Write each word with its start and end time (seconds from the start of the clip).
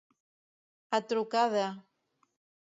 A 0.99 0.99
truca 1.09 1.45
de. 1.53 1.67